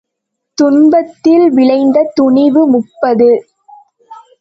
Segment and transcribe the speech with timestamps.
[0.57, 3.29] துன்பத்தில் விளைந்த துணிவு முப்பது.